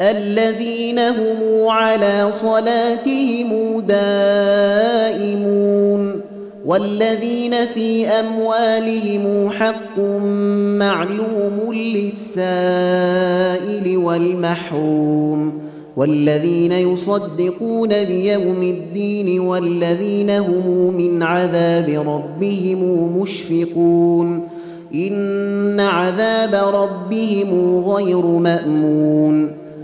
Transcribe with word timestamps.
الذين 0.00 0.98
هم 0.98 1.68
على 1.68 2.28
صلاتهم 2.32 3.80
دائمون 3.80 5.54
والذين 6.66 7.66
في 7.66 8.06
أموالهم 8.06 9.50
حق 9.50 9.98
معلوم 10.78 11.72
للسائل 11.72 12.36
والمحروم 13.96 15.64
والذين 15.96 16.72
يصدقون 16.72 17.88
بيوم 18.04 18.62
الدين 18.62 19.40
والذين 19.40 20.30
هم 20.30 20.94
من 20.96 21.22
عذاب 21.22 21.88
ربهم 22.06 23.10
مشفقون 23.18 24.48
إن 24.94 25.80
عذاب 25.80 26.74
ربهم 26.74 27.80
غير 27.86 28.26
مأمون 28.26 29.63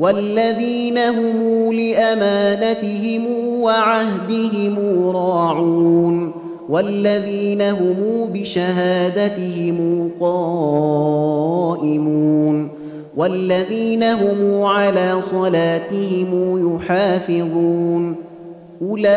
والذين 0.00 0.98
هم 0.98 1.72
لأمانتهم 1.72 3.26
وعهدهم 3.60 4.76
راعون 5.10 6.32
والذين 6.68 7.62
هم 7.62 8.30
بشهادتهم 8.34 10.10
قائمون 10.20 11.90
والذين 13.16 14.02
هم 14.02 14.62
على 14.62 15.22
صلاتهم 15.22 16.30
يحافظون 16.76 18.16
أولئك 18.82 19.10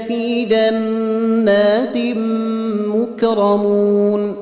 في 0.00 0.44
جنات 0.44 1.96
مكرمون 2.86 4.41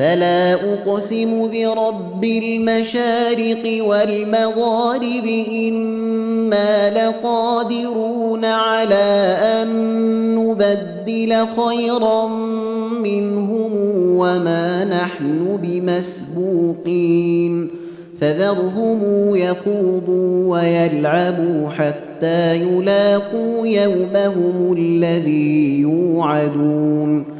فلا 0.00 0.54
أقسم 0.54 1.50
برب 1.50 2.24
المشارق 2.24 3.84
والمغارب 3.84 5.26
إنا 5.52 7.08
لقادرون 7.08 8.44
على 8.44 9.36
أن 9.42 9.68
نبدل 10.34 11.46
خيرا 11.56 12.26
منهم 13.02 13.72
وما 14.16 14.84
نحن 14.84 15.58
بمسبوقين. 15.62 17.70
فذرهم 18.20 19.00
يخوضوا 19.36 20.56
ويلعبوا 20.56 21.70
حتى 21.70 22.56
يلاقوا 22.56 23.66
يومهم 23.66 24.74
الذي 24.78 25.80
يوعدون. 25.80 27.39